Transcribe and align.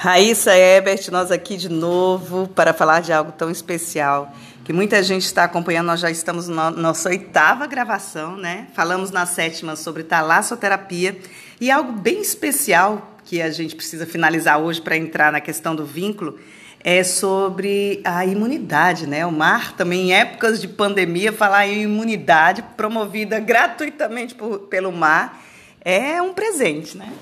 Raíssa 0.00 0.56
Ebert, 0.56 1.10
nós 1.10 1.32
aqui 1.32 1.56
de 1.56 1.68
novo 1.68 2.46
para 2.46 2.72
falar 2.72 3.00
de 3.00 3.12
algo 3.12 3.32
tão 3.32 3.50
especial 3.50 4.32
que 4.64 4.72
muita 4.72 5.02
gente 5.02 5.24
está 5.24 5.42
acompanhando. 5.42 5.86
Nós 5.88 5.98
já 5.98 6.08
estamos 6.08 6.46
na 6.46 6.70
nossa 6.70 7.08
oitava 7.08 7.66
gravação, 7.66 8.36
né? 8.36 8.68
Falamos 8.74 9.10
na 9.10 9.26
sétima 9.26 9.74
sobre 9.74 10.04
talassoterapia 10.04 11.18
e 11.60 11.68
algo 11.68 11.90
bem 11.90 12.20
especial 12.22 13.18
que 13.24 13.42
a 13.42 13.50
gente 13.50 13.74
precisa 13.74 14.06
finalizar 14.06 14.60
hoje 14.60 14.80
para 14.80 14.96
entrar 14.96 15.32
na 15.32 15.40
questão 15.40 15.74
do 15.74 15.84
vínculo 15.84 16.38
é 16.78 17.02
sobre 17.02 18.00
a 18.04 18.24
imunidade, 18.24 19.04
né? 19.04 19.26
O 19.26 19.32
mar 19.32 19.72
também 19.72 20.10
em 20.10 20.12
épocas 20.12 20.60
de 20.60 20.68
pandemia 20.68 21.32
falar 21.32 21.66
em 21.66 21.82
imunidade 21.82 22.62
promovida 22.76 23.40
gratuitamente 23.40 24.36
por, 24.36 24.60
pelo 24.60 24.92
mar 24.92 25.44
é 25.80 26.22
um 26.22 26.32
presente, 26.32 26.96
né? 26.96 27.12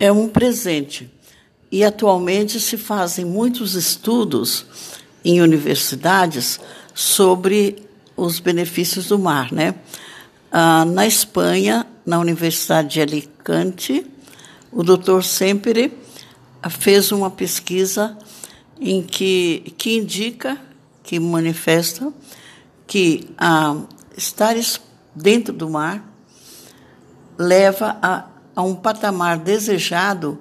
É 0.00 0.10
um 0.10 0.28
presente. 0.28 1.08
E 1.70 1.84
atualmente 1.84 2.58
se 2.60 2.76
fazem 2.76 3.24
muitos 3.24 3.74
estudos 3.74 4.66
em 5.24 5.40
universidades 5.40 6.58
sobre 6.94 7.86
os 8.16 8.40
benefícios 8.40 9.08
do 9.08 9.18
mar, 9.18 9.52
né? 9.52 9.74
Ah, 10.50 10.84
na 10.84 11.06
Espanha, 11.06 11.86
na 12.04 12.18
Universidade 12.18 12.94
de 12.94 13.00
Alicante, 13.02 14.06
o 14.72 14.82
doutor 14.82 15.22
Sempre 15.22 15.92
fez 16.70 17.12
uma 17.12 17.30
pesquisa 17.30 18.16
em 18.80 19.02
que, 19.02 19.74
que 19.76 19.96
indica, 19.96 20.58
que 21.02 21.20
manifesta 21.20 22.12
que 22.86 23.28
ah, 23.36 23.76
estar 24.16 24.56
dentro 25.14 25.52
do 25.52 25.68
mar 25.68 26.02
leva 27.36 27.98
a, 28.00 28.24
a 28.56 28.62
um 28.62 28.74
patamar 28.74 29.38
desejado 29.38 30.38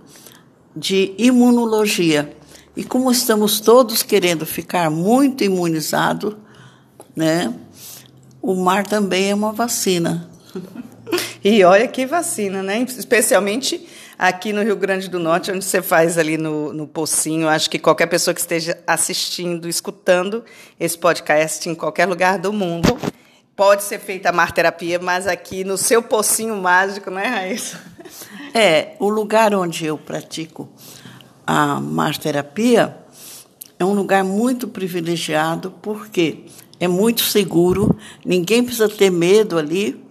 de 0.78 1.14
imunologia. 1.18 2.36
E 2.76 2.84
como 2.84 3.12
estamos 3.12 3.60
todos 3.60 4.04
querendo 4.04 4.46
ficar 4.46 4.90
muito 4.90 5.44
imunizados, 5.44 6.36
né, 7.16 7.54
o 8.42 8.54
mar 8.54 8.86
também 8.86 9.32
é 9.32 9.36
uma 9.36 9.52
vacina. 9.52 10.30
E 11.44 11.64
olha 11.64 11.88
que 11.88 12.06
vacina, 12.06 12.62
né? 12.62 12.82
Especialmente 12.82 13.88
aqui 14.18 14.52
no 14.52 14.62
Rio 14.62 14.76
Grande 14.76 15.08
do 15.08 15.20
Norte, 15.20 15.52
onde 15.52 15.64
você 15.64 15.82
faz 15.82 16.18
ali 16.18 16.38
no, 16.38 16.74
no 16.74 16.86
Pocinho. 16.86 17.48
Acho 17.48 17.70
que 17.70 17.80
qualquer 17.80 18.08
pessoa 18.08 18.34
que 18.34 18.42
esteja 18.42 18.78
assistindo, 18.86 19.70
escutando 19.70 20.44
esse 20.78 20.98
podcast 20.98 21.70
em 21.70 21.76
qualquer 21.76 22.06
lugar 22.06 22.38
do 22.40 22.52
mundo, 22.52 22.98
pode 23.58 23.82
ser 23.82 24.00
feita 24.00 24.30
a 24.30 24.32
marterapia, 24.32 25.00
mas 25.00 25.26
aqui 25.26 25.64
no 25.64 25.80
seu 25.80 26.04
Pocinho 26.04 26.56
Mágico, 26.56 27.10
não 27.10 27.20
é, 27.20 27.28
Raíssa? 27.28 27.82
É, 28.54 28.96
o 29.00 29.10
lugar 29.10 29.54
onde 29.56 29.84
eu 29.84 29.98
pratico 29.98 30.70
a 31.46 31.80
marterapia 31.80 32.96
é 33.80 33.84
um 33.84 33.94
lugar 33.94 34.24
muito 34.24 34.68
privilegiado, 34.68 35.72
porque 35.82 36.46
é 36.80 36.88
muito 36.88 37.24
seguro, 37.24 37.98
ninguém 38.24 38.64
precisa 38.64 38.88
ter 38.88 39.10
medo 39.10 39.58
ali, 39.58 40.06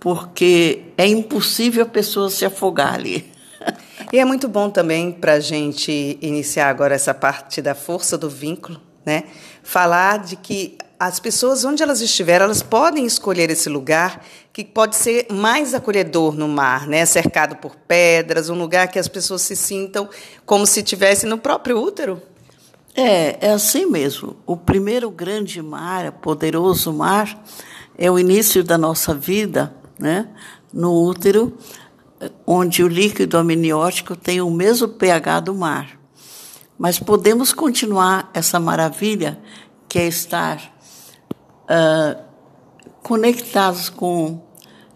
porque 0.00 0.84
é 0.96 1.06
impossível 1.06 1.82
a 1.82 1.88
pessoa 1.88 2.30
se 2.30 2.44
afogar 2.44 2.94
ali. 2.94 3.32
E 4.12 4.20
é 4.20 4.24
muito 4.24 4.46
bom 4.46 4.70
também 4.70 5.10
para 5.10 5.32
a 5.32 5.40
gente 5.40 6.16
iniciar 6.22 6.68
agora 6.68 6.94
essa 6.94 7.12
parte 7.12 7.60
da 7.60 7.74
força 7.74 8.16
do 8.16 8.30
vínculo, 8.30 8.80
né? 9.04 9.24
Falar 9.64 10.20
de 10.20 10.36
que 10.36 10.78
as 10.98 11.20
pessoas, 11.20 11.64
onde 11.64 11.82
elas 11.82 12.00
estiverem, 12.00 12.44
elas 12.44 12.62
podem 12.62 13.04
escolher 13.04 13.50
esse 13.50 13.68
lugar 13.68 14.24
que 14.52 14.64
pode 14.64 14.96
ser 14.96 15.26
mais 15.30 15.74
acolhedor 15.74 16.34
no 16.34 16.48
mar, 16.48 16.86
né? 16.86 17.04
cercado 17.04 17.56
por 17.56 17.76
pedras, 17.76 18.48
um 18.48 18.58
lugar 18.58 18.88
que 18.88 18.98
as 18.98 19.08
pessoas 19.08 19.42
se 19.42 19.54
sintam 19.54 20.08
como 20.44 20.66
se 20.66 20.80
estivessem 20.80 21.28
no 21.28 21.38
próprio 21.38 21.78
útero. 21.78 22.20
É, 22.94 23.48
é 23.48 23.52
assim 23.52 23.84
mesmo. 23.84 24.36
O 24.46 24.56
primeiro 24.56 25.10
grande 25.10 25.60
mar, 25.60 26.12
poderoso 26.12 26.92
mar, 26.92 27.44
é 27.98 28.10
o 28.10 28.18
início 28.18 28.64
da 28.64 28.78
nossa 28.78 29.14
vida, 29.14 29.74
né? 29.98 30.28
no 30.72 30.92
útero, 31.04 31.56
onde 32.46 32.82
o 32.82 32.88
líquido 32.88 33.36
amniótico 33.36 34.16
tem 34.16 34.40
o 34.40 34.50
mesmo 34.50 34.88
pH 34.88 35.40
do 35.40 35.54
mar. 35.54 35.98
Mas 36.78 36.98
podemos 36.98 37.52
continuar 37.52 38.30
essa 38.32 38.58
maravilha 38.58 39.38
que 39.88 39.98
é 39.98 40.06
estar 40.06 40.75
uh, 41.66 42.22
conectados 43.02 43.88
com, 43.88 44.40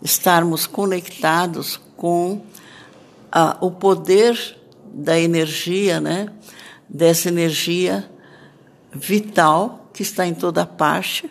estarmos 0.03 0.67
conectados 0.67 1.81
com 1.97 2.33
uh, 2.35 3.57
o 3.61 3.71
poder 3.71 4.59
da 4.93 5.19
energia, 5.19 6.01
né? 6.01 6.29
Dessa 6.89 7.29
energia 7.29 8.11
vital 8.93 9.89
que 9.93 10.03
está 10.03 10.27
em 10.27 10.35
toda 10.35 10.67
parte, 10.67 11.31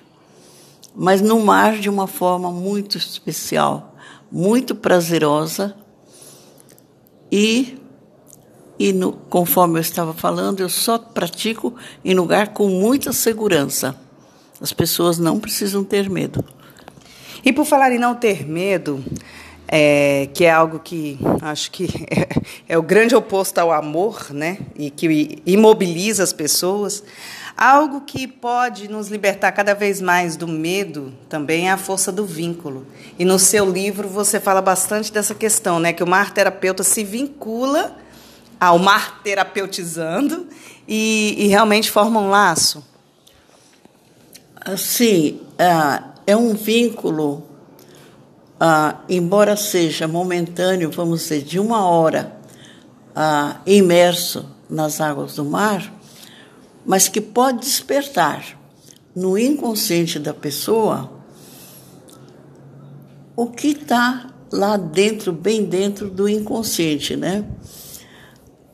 mas 0.95 1.21
no 1.21 1.39
mar 1.41 1.77
de 1.77 1.89
uma 1.89 2.07
forma 2.07 2.51
muito 2.51 2.97
especial, 2.97 3.95
muito 4.31 4.73
prazerosa 4.73 5.75
e 7.31 7.77
e 8.79 8.93
no, 8.93 9.11
conforme 9.11 9.77
eu 9.77 9.81
estava 9.81 10.13
falando, 10.13 10.61
eu 10.61 10.69
só 10.69 10.97
pratico 10.97 11.75
em 12.03 12.13
lugar 12.13 12.53
com 12.53 12.69
muita 12.69 13.11
segurança. 13.11 13.93
As 14.61 14.73
pessoas 14.73 15.17
não 15.17 15.39
precisam 15.39 15.83
ter 15.83 16.09
medo. 16.09 16.43
E 17.43 17.53
por 17.53 17.65
falar 17.65 17.91
em 17.91 17.97
não 17.97 18.13
ter 18.13 18.45
medo, 18.45 19.03
é, 19.71 20.27
que 20.33 20.45
é 20.45 20.51
algo 20.51 20.79
que 20.79 21.19
acho 21.41 21.69
que 21.71 21.85
é, 22.09 22.73
é, 22.73 22.77
o 22.77 22.81
grande 22.81 23.15
oposto 23.15 23.59
ao 23.59 23.71
amor, 23.71 24.27
né? 24.31 24.57
E 24.75 24.89
que 24.89 25.41
imobiliza 25.45 26.23
as 26.23 26.33
pessoas. 26.33 27.03
Algo 27.55 28.01
que 28.01 28.25
pode 28.25 28.87
nos 28.87 29.09
libertar 29.09 29.51
cada 29.51 29.73
vez 29.73 30.01
mais 30.01 30.35
do 30.35 30.47
medo 30.47 31.13
também 31.27 31.67
é 31.67 31.71
a 31.71 31.77
força 31.77 32.11
do 32.11 32.25
vínculo. 32.25 32.87
E 33.17 33.25
no 33.25 33.37
seu 33.37 33.69
livro 33.69 34.07
você 34.07 34.39
fala 34.39 34.61
bastante 34.61 35.11
dessa 35.11 35.35
questão, 35.35 35.79
né? 35.79 35.93
Que 35.93 36.03
o 36.03 36.07
mar 36.07 36.33
terapeuta 36.33 36.83
se 36.83 37.03
vincula 37.03 37.95
ao 38.59 38.79
mar 38.79 39.21
terapeutizando 39.23 40.47
e, 40.87 41.35
e 41.37 41.47
realmente 41.47 41.91
forma 41.91 42.19
um 42.19 42.29
laço. 42.29 42.83
Sim, 44.77 45.41
é, 45.57 46.31
é 46.31 46.37
um 46.37 46.53
vínculo, 46.53 47.43
ah, 48.59 48.99
embora 49.09 49.55
seja 49.55 50.07
momentâneo, 50.07 50.91
vamos 50.91 51.21
dizer, 51.21 51.43
de 51.43 51.59
uma 51.59 51.85
hora 51.85 52.37
ah, 53.15 53.61
imerso 53.65 54.45
nas 54.69 55.01
águas 55.01 55.35
do 55.35 55.45
mar, 55.45 55.93
mas 56.85 57.07
que 57.07 57.21
pode 57.21 57.59
despertar 57.59 58.57
no 59.15 59.37
inconsciente 59.37 60.19
da 60.19 60.33
pessoa 60.33 61.11
o 63.35 63.47
que 63.47 63.69
está 63.69 64.29
lá 64.51 64.77
dentro, 64.77 65.31
bem 65.31 65.63
dentro 65.63 66.09
do 66.09 66.27
inconsciente, 66.27 67.15
né? 67.15 67.45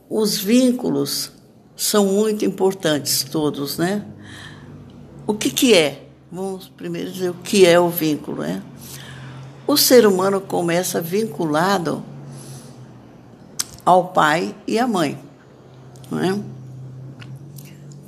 Os 0.10 0.38
vínculos 0.38 1.32
são 1.76 2.06
muito 2.06 2.46
importantes, 2.46 3.24
todos, 3.24 3.78
né? 3.78 4.06
O 5.28 5.34
que, 5.34 5.50
que 5.50 5.74
é? 5.74 6.08
Vamos 6.32 6.68
primeiro 6.68 7.12
dizer 7.12 7.30
o 7.30 7.36
que 7.36 7.66
é 7.66 7.80
o 7.80 7.90
vínculo, 7.90 8.42
né? 8.44 8.62
O 9.66 9.76
ser 9.76 10.06
humano 10.06 10.40
começa 10.40 11.02
vinculado 11.02 12.04
ao 13.84 14.10
pai 14.10 14.56
e 14.68 14.78
à 14.78 14.88
mãe, 14.88 15.18
não 16.12 16.20
é? 16.20 16.40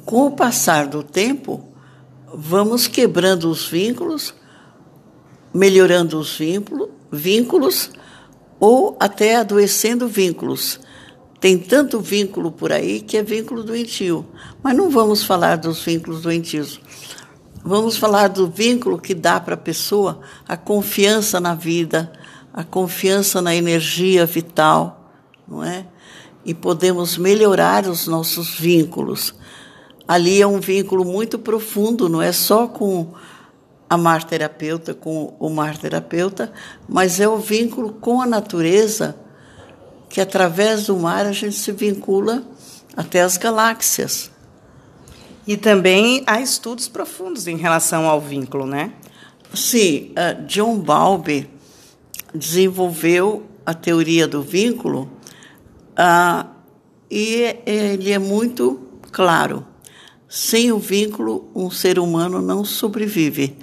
Com 0.06 0.28
o 0.28 0.32
passar 0.32 0.88
do 0.88 1.02
tempo, 1.02 1.68
vamos 2.34 2.88
quebrando 2.88 3.50
os 3.50 3.68
vínculos, 3.68 4.34
melhorando 5.54 6.20
os 6.20 6.38
vínculos, 6.38 6.90
vínculos 7.12 7.92
ou 8.60 8.96
até 9.00 9.38
adoecendo 9.38 10.08
vínculos. 10.08 10.80
Tem 11.40 11.58
tanto 11.58 12.00
vínculo 12.00 12.52
por 12.52 12.72
aí 12.72 13.02
que 13.02 13.18
é 13.18 13.24
vínculo 13.24 13.64
doentio. 13.64 14.26
Mas 14.64 14.76
não 14.76 14.90
vamos 14.90 15.24
falar 15.24 15.58
dos 15.58 15.84
vínculos 15.84 16.22
doentios. 16.22 16.80
Vamos 17.64 17.98
falar 17.98 18.30
do 18.30 18.48
vínculo 18.48 19.00
que 19.00 19.14
dá 19.14 19.40
para 19.40 19.54
a 19.54 19.58
pessoa 19.58 20.22
a 20.48 20.56
confiança 20.56 21.40
na 21.40 21.54
vida, 21.54 22.12
a 22.54 22.64
confiança 22.64 23.42
na 23.42 23.54
energia 23.54 24.26
vital, 24.26 25.12
não 25.48 25.64
é? 25.64 25.86
E 26.46 26.54
podemos 26.54 27.18
melhorar 27.18 27.88
os 27.88 28.08
nossos 28.08 28.58
vínculos 28.58 29.36
ali 30.08 30.42
é 30.42 30.48
um 30.48 30.60
vínculo 30.60 31.04
muito 31.04 31.38
profundo, 31.38 32.08
não 32.08 32.22
é 32.22 32.32
só 32.32 32.68
com 32.68 33.14
a 33.90 33.98
mar 33.98 34.24
terapeuta, 34.24 34.94
com 34.94 35.36
o 35.40 35.50
mar 35.50 35.78
terapeuta, 35.78 36.52
mas 36.88 37.20
é 37.20 37.28
o 37.28 37.38
vínculo 37.38 37.94
com 37.94 38.22
a 38.22 38.26
natureza, 38.26 39.16
que 40.10 40.22
através 40.22 40.88
do 40.88 40.98
mar 40.98 41.26
a 41.26 41.32
gente 41.32 41.56
se 41.56 41.72
vincula 41.72 42.44
até 42.96 43.22
as 43.22 43.38
galáxias. 43.38 44.32
E 45.46 45.56
também 45.56 46.24
há 46.28 46.42
estudos 46.42 46.88
profundos 46.88 47.48
em 47.48 47.56
relação 47.56 48.08
ao 48.08 48.20
vínculo, 48.20 48.66
né? 48.66 48.94
Sim, 49.54 50.12
uh, 50.12 50.46
John 50.46 50.78
Bowlby 50.78 51.50
desenvolveu 52.34 53.46
a 53.66 53.74
teoria 53.74 54.28
do 54.28 54.42
vínculo 54.42 55.10
uh, 55.94 56.48
e 57.10 57.56
ele 57.66 58.12
é 58.12 58.20
muito 58.20 58.80
claro. 59.12 59.66
Sem 60.30 60.74
o 60.74 60.78
vínculo, 60.78 61.50
um 61.56 61.72
ser 61.72 61.98
humano 61.98 62.42
não 62.42 62.66
sobrevive, 62.66 63.58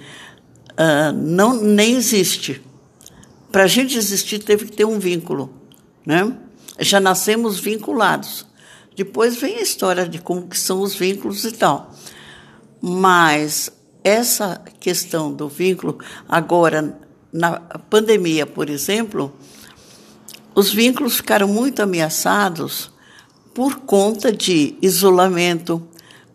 uh, 0.71 1.13
não 1.13 1.61
nem 1.61 1.95
existe. 1.95 2.61
Para 3.51 3.63
a 3.63 3.67
gente 3.67 3.97
existir, 3.97 4.39
teve 4.39 4.65
que 4.65 4.71
ter 4.75 4.85
um 4.85 4.97
vínculo, 4.97 5.53
né? 6.05 6.35
Já 6.79 6.99
nascemos 6.99 7.59
vinculados. 7.59 8.45
Depois 8.95 9.35
vem 9.35 9.57
a 9.57 9.61
história 9.61 10.07
de 10.07 10.19
como 10.19 10.47
que 10.47 10.57
são 10.57 10.81
os 10.81 10.95
vínculos 10.95 11.43
e 11.43 11.51
tal. 11.51 11.91
Mas 12.81 13.71
essa 14.03 14.61
questão 14.79 15.33
do 15.33 15.49
vínculo, 15.49 15.97
agora, 16.29 16.97
na 17.33 17.59
pandemia, 17.59 18.45
por 18.45 18.69
exemplo, 18.69 19.33
os 20.53 20.71
vínculos 20.71 21.17
ficaram 21.17 21.47
muito 21.47 21.81
ameaçados 21.81 22.91
por 23.53 23.77
conta 23.77 24.31
de 24.31 24.77
isolamento, 24.81 25.85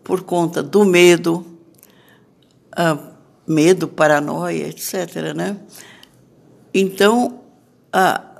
por 0.03 0.23
conta 0.23 0.61
do 0.61 0.83
medo, 0.83 1.45
uh, 2.77 3.11
medo, 3.47 3.87
paranoia, 3.87 4.67
etc. 4.67 5.33
Né? 5.35 5.57
Então, 6.73 7.41
uh, 7.95 8.30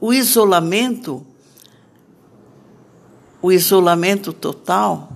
o 0.00 0.12
isolamento, 0.12 1.26
o 3.40 3.50
isolamento 3.52 4.32
total 4.32 5.12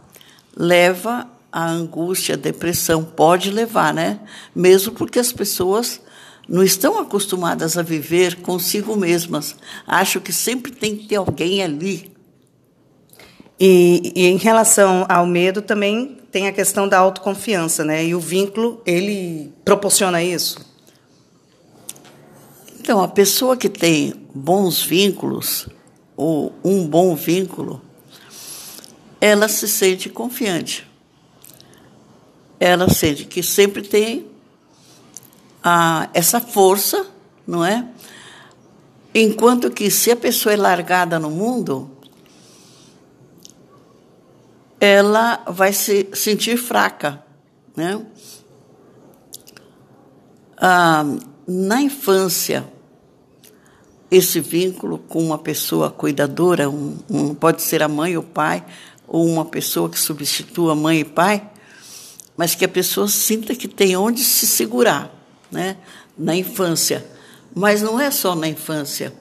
leva 0.57 1.29
à 1.53 1.67
angústia, 1.67 2.35
à 2.35 2.39
depressão, 2.39 3.05
pode 3.05 3.51
levar, 3.51 3.93
né? 3.93 4.21
Mesmo 4.55 4.93
porque 4.93 5.19
as 5.19 5.33
pessoas 5.33 6.01
não 6.49 6.63
estão 6.63 6.99
acostumadas 6.99 7.77
a 7.77 7.83
viver 7.83 8.37
consigo 8.37 8.97
mesmas. 8.97 9.55
Acho 9.87 10.21
que 10.21 10.33
sempre 10.33 10.73
tem 10.73 10.97
que 10.97 11.07
ter 11.07 11.17
alguém 11.17 11.63
ali 11.63 12.19
e, 13.61 14.13
e, 14.15 14.27
em 14.27 14.37
relação 14.37 15.05
ao 15.09 15.27
medo 15.27 15.61
também 15.61 16.19
tem 16.31 16.47
a 16.47 16.53
questão 16.53 16.89
da 16.89 16.99
autoconfiança, 16.99 17.85
né? 17.85 18.05
E 18.05 18.15
o 18.15 18.21
vínculo 18.21 18.81
ele 18.87 19.53
proporciona 19.65 20.23
isso. 20.23 20.59
Então 22.79 23.03
a 23.03 23.09
pessoa 23.09 23.57
que 23.57 23.69
tem 23.69 24.15
bons 24.39 24.83
vínculos 24.83 25.69
ou 26.17 26.55
um 26.65 26.87
bom 26.87 27.15
vínculo, 27.15 27.83
ela 29.21 29.49
se 29.49 29.69
sente 29.69 30.09
confiante. 30.09 30.87
Ela 32.61 32.89
sente 32.89 33.25
que 33.25 33.43
sempre 33.43 33.83
tem 33.83 34.27
a, 35.63 36.09
essa 36.15 36.41
força, 36.41 37.07
não 37.47 37.65
é? 37.65 37.87
Enquanto 39.15 39.71
que 39.71 39.91
se 39.91 40.11
a 40.11 40.17
pessoa 40.17 40.53
é 40.53 40.57
largada 40.57 41.19
no 41.19 41.31
mundo, 41.31 41.91
ela 44.81 45.43
vai 45.49 45.73
se 45.73 46.09
sentir 46.15 46.57
fraca. 46.57 47.25
Né? 47.77 48.01
Ah, 50.57 51.05
na 51.47 51.81
infância, 51.81 52.69
esse 54.11 54.41
vínculo 54.41 54.99
com 54.99 55.23
uma 55.23 55.39
pessoa 55.39 55.91
cuidadora, 55.91 56.69
um, 56.69 56.97
um, 57.11 57.35
pode 57.35 57.63
ser 57.63 57.83
a 57.83 57.89
mãe 57.89 58.17
ou 58.17 58.23
o 58.23 58.27
pai, 58.27 58.65
ou 59.07 59.27
uma 59.27 59.45
pessoa 59.45 59.89
que 59.89 59.99
substitua 59.99 60.75
mãe 60.75 61.01
e 61.01 61.05
pai, 61.05 61.49
mas 62.37 62.55
que 62.55 62.65
a 62.65 62.69
pessoa 62.69 63.09
sinta 63.09 63.55
que 63.55 63.69
tem 63.69 63.97
onde 63.97 64.23
se 64.23 64.47
segurar 64.47 65.13
né? 65.51 65.77
na 66.17 66.35
infância. 66.37 67.05
Mas 67.55 67.83
não 67.83 67.99
é 67.99 68.11
só 68.11 68.35
na 68.35 68.49
infância. 68.49 69.13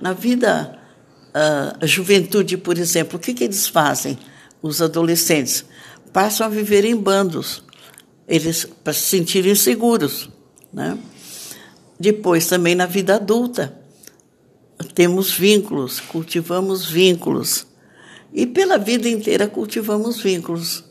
Na 0.00 0.12
vida, 0.12 0.78
ah, 1.34 1.76
a 1.80 1.86
juventude, 1.86 2.56
por 2.56 2.78
exemplo, 2.78 3.16
o 3.16 3.20
que, 3.20 3.34
que 3.34 3.44
eles 3.44 3.66
fazem? 3.66 4.18
os 4.62 4.82
adolescentes, 4.82 5.64
passam 6.12 6.46
a 6.46 6.50
viver 6.50 6.84
em 6.84 6.96
bandos, 6.96 7.62
eles 8.28 8.66
para 8.84 8.92
se 8.92 9.02
sentirem 9.02 9.54
seguros, 9.54 10.28
né? 10.72 10.98
Depois 11.98 12.46
também 12.46 12.74
na 12.74 12.86
vida 12.86 13.16
adulta 13.16 13.78
temos 14.94 15.32
vínculos, 15.32 16.00
cultivamos 16.00 16.86
vínculos 16.86 17.66
e 18.32 18.46
pela 18.46 18.78
vida 18.78 19.08
inteira 19.08 19.46
cultivamos 19.46 20.20
vínculos, 20.20 20.84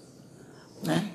né? 0.83 1.09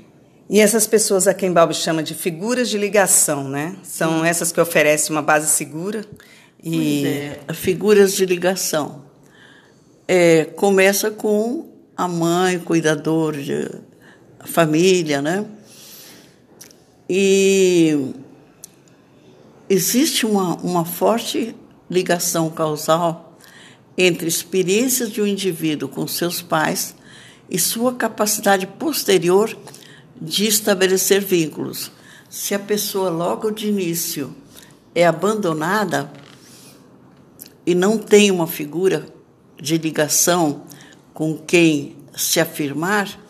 E 0.48 0.60
essas 0.60 0.86
pessoas 0.86 1.26
a 1.26 1.32
quem 1.32 1.52
Balbi 1.52 1.74
chama 1.74 2.02
de 2.02 2.14
figuras 2.14 2.68
de 2.68 2.76
ligação, 2.76 3.48
né? 3.48 3.76
São 3.82 4.20
Sim. 4.20 4.26
essas 4.26 4.52
que 4.52 4.60
oferecem 4.60 5.14
uma 5.14 5.22
base 5.22 5.48
segura 5.48 6.04
e 6.62 7.06
é, 7.06 7.52
figuras 7.54 8.14
de 8.14 8.26
ligação. 8.26 9.04
É, 10.06 10.44
começa 10.44 11.10
com 11.10 11.70
a 11.96 12.06
mãe, 12.06 12.58
cuidador 12.58 13.36
de 13.36 13.70
família, 14.44 15.22
né? 15.22 15.46
E 17.08 18.12
existe 19.68 20.26
uma, 20.26 20.56
uma 20.56 20.84
forte 20.84 21.54
ligação 21.90 22.50
causal 22.50 23.38
entre 23.96 24.26
experiências 24.26 25.10
de 25.10 25.22
um 25.22 25.26
indivíduo 25.26 25.88
com 25.88 26.06
seus 26.06 26.42
pais 26.42 26.94
e 27.48 27.58
sua 27.58 27.94
capacidade 27.94 28.66
posterior 28.66 29.56
de 30.20 30.46
estabelecer 30.46 31.20
vínculos. 31.20 31.90
Se 32.28 32.54
a 32.54 32.58
pessoa 32.58 33.10
logo 33.10 33.50
de 33.50 33.68
início 33.68 34.34
é 34.94 35.06
abandonada 35.06 36.10
e 37.66 37.74
não 37.74 37.98
tem 37.98 38.30
uma 38.30 38.46
figura 38.46 39.06
de 39.60 39.78
ligação 39.78 40.64
com 41.12 41.38
quem 41.38 41.96
se 42.16 42.40
afirmar, 42.40 43.20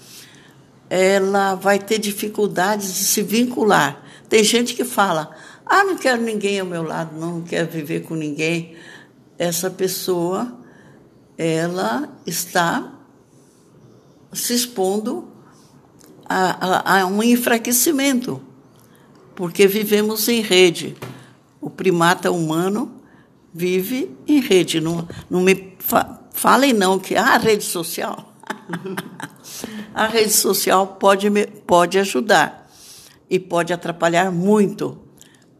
ela 0.88 1.54
vai 1.54 1.78
ter 1.78 1.98
dificuldades 1.98 2.94
de 2.94 3.04
se 3.04 3.22
vincular. 3.22 4.02
Tem 4.28 4.42
gente 4.42 4.74
que 4.74 4.84
fala: 4.84 5.30
ah, 5.66 5.84
não 5.84 5.96
quero 5.96 6.20
ninguém 6.22 6.60
ao 6.60 6.66
meu 6.66 6.82
lado, 6.82 7.18
não, 7.18 7.36
não 7.36 7.42
quero 7.42 7.70
viver 7.70 8.02
com 8.02 8.14
ninguém. 8.14 8.76
Essa 9.38 9.70
pessoa, 9.70 10.58
ela 11.36 12.08
está 12.26 12.92
se 14.32 14.54
expondo 14.54 15.28
a, 16.24 16.96
a, 16.96 17.00
a 17.00 17.06
um 17.06 17.22
enfraquecimento, 17.22 18.40
porque 19.34 19.66
vivemos 19.66 20.28
em 20.28 20.40
rede. 20.40 20.96
O 21.60 21.70
primata 21.70 22.30
humano 22.30 23.00
vive 23.52 24.14
em 24.26 24.40
rede. 24.40 24.80
Não, 24.80 25.08
não 25.30 25.40
me 25.40 25.74
fa 25.78 26.20
Falem 26.34 26.72
não 26.72 26.98
que 26.98 27.14
ah, 27.14 27.34
a 27.34 27.38
rede 27.38 27.62
social. 27.62 28.34
a 29.94 30.06
rede 30.08 30.32
social 30.32 30.84
pode, 30.98 31.30
pode 31.64 31.96
ajudar 31.96 32.68
e 33.30 33.38
pode 33.38 33.72
atrapalhar 33.72 34.32
muito, 34.32 34.98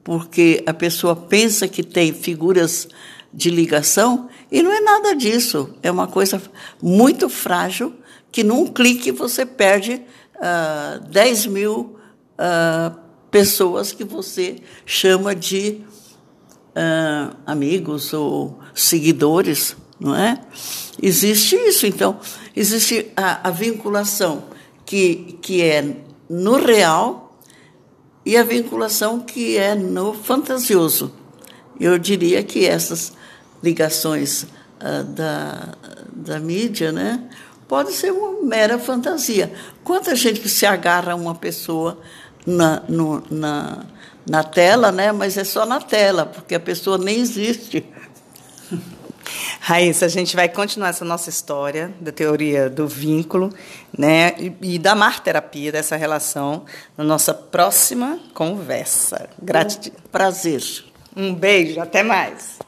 porque 0.05 0.63
a 0.67 0.75
pessoa 0.75 1.17
pensa 1.17 1.67
que 1.67 1.83
tem 1.83 2.13
figuras 2.13 2.87
de 3.33 3.51
ligação 3.51 4.29
e 4.53 4.63
não 4.63 4.71
é 4.71 4.81
nada 4.81 5.17
disso. 5.17 5.75
É 5.83 5.91
uma 5.91 6.07
coisa 6.07 6.41
muito 6.81 7.29
frágil 7.29 7.93
que 8.31 8.45
num 8.45 8.67
clique 8.67 9.11
você 9.11 9.45
perde 9.45 10.03
uh, 10.37 11.01
10 11.09 11.47
mil 11.47 11.97
uh, 12.39 12.97
pessoas 13.31 13.93
que 13.93 14.05
você 14.05 14.57
chama 14.87 15.35
de 15.35 15.81
uh, 16.77 17.37
amigos 17.47 18.13
ou 18.13 18.61
seguidores 18.75 19.77
não 19.99 20.15
é? 20.15 20.41
Existe 21.01 21.57
isso, 21.57 21.87
então, 21.87 22.19
existe 22.55 23.11
a, 23.17 23.49
a 23.49 23.51
vinculação 23.51 24.45
que, 24.85 25.39
que 25.41 25.63
é 25.63 25.97
no 26.29 26.57
real 26.57 27.24
e 28.25 28.37
a 28.37 28.43
vinculação 28.43 29.21
que 29.21 29.57
é 29.57 29.75
no 29.75 30.15
fantasioso. 30.15 31.13
Eu 31.79 31.99
diria 31.99 32.43
que 32.43 32.65
essas 32.65 33.13
ligações 33.63 34.45
uh, 34.45 35.05
da, 35.05 35.75
da 36.13 36.41
mídia, 36.41 36.93
né, 36.93 37.23
pode 37.67 37.93
ser 37.93 38.13
uma 38.13 38.43
mera 38.47 38.79
fantasia. 38.79 39.53
Quanta 39.83 40.15
gente 40.15 40.41
que 40.41 40.49
se 40.49 40.65
agarra 40.65 41.13
a 41.13 41.17
uma 41.17 41.35
pessoa 41.35 41.99
na, 42.47 42.83
no, 42.89 43.23
na, 43.31 43.85
na 44.29 44.43
tela, 44.43 44.93
né, 44.93 45.13
mas 45.13 45.37
é 45.37 45.45
só 45.45 45.67
na 45.67 45.81
tela, 45.81 46.27
porque 46.27 46.55
a 46.55 46.61
pessoa 46.61 46.99
nem 46.99 47.19
existe. 47.19 47.85
Raíssa, 49.67 50.05
a 50.05 50.09
gente 50.09 50.37
vai 50.37 50.47
continuar 50.47 50.91
essa 50.91 51.07
nossa 51.07 51.31
história 51.31 51.91
da 51.99 52.13
teoria 52.13 52.69
do 52.69 52.87
vínculo 52.87 53.51
né, 53.97 54.35
e, 54.39 54.75
e 54.75 54.79
da 54.79 54.95
marterapia, 54.95 55.73
dessa 55.73 55.97
relação, 55.97 56.67
na 56.99 57.03
nossa 57.03 57.33
próxima 57.33 58.21
conversa. 58.35 59.27
Gratidão. 59.41 59.99
Um 60.05 60.09
prazer. 60.11 60.63
Um 61.17 61.35
beijo, 61.35 61.81
até 61.81 62.03
mais. 62.03 62.59